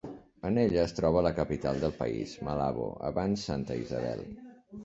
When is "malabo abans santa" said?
2.49-3.81